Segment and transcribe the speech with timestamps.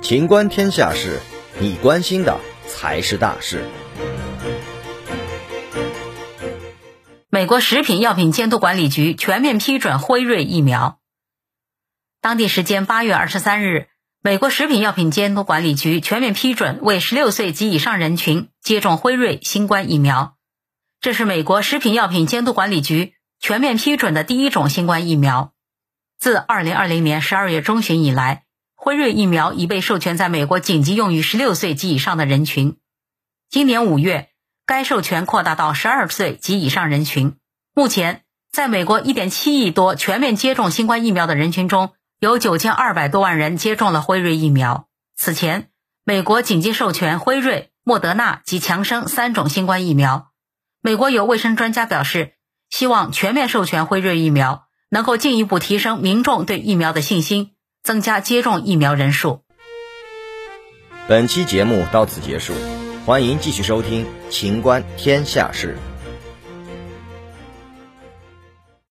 [0.00, 1.20] 情观天下事，
[1.60, 3.64] 你关心的才是大事。
[7.28, 10.98] 美国食品药品监督管理局全面批准辉瑞疫苗。
[12.22, 13.88] 当地时间八月二十三日，
[14.22, 20.36] 美国食品药品监督管理局全面批准为十六岁及以上人群接种辉瑞新冠疫苗。
[21.00, 25.52] 这是美国食品药品监督管理局全面批准的第一种新冠疫苗。
[26.18, 28.44] 自二零二零年十二月中旬以来，
[28.74, 32.76] 辉瑞疫苗已被授权在美国紧急用于十六岁及以上的人群。
[33.50, 34.28] 今年五月。
[34.68, 37.36] 该授权扩大到十二岁及以上人群。
[37.72, 44.86] 目前，在美国一点七亿多全面接种新冠疫苗的人群中，有九千二百多万人接种了辉瑞疫苗。
[45.16, 45.70] 此前，
[46.04, 50.32] 美国紧急授权辉瑞、莫德纳及强生三种新冠疫苗。
[50.82, 52.34] 美国有卫生专家表示，
[52.68, 57.50] 希望全面授权辉瑞疫苗能够进一步提升民众对疫苗的信心，
[57.82, 59.42] 增加接种疫苗人数。
[61.06, 62.54] 本期节目到此结束。
[63.06, 65.78] 欢迎继续收听《秦观天下事》。